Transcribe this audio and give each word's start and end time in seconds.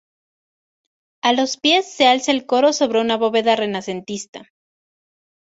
A 1.21 1.31
los 1.31 1.57
pies 1.57 1.93
se 1.93 2.07
alza 2.07 2.31
el 2.31 2.47
coro 2.47 2.73
sobre 2.73 2.99
una 2.99 3.17
bóveda 3.17 3.55
renacentista. 3.55 4.49